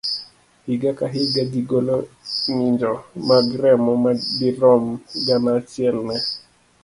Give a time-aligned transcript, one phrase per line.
[0.65, 1.95] Higa ka higa, ji golo
[2.51, 2.93] ng'injo
[3.27, 4.83] mag remo madirom
[5.25, 6.17] gana achiel ne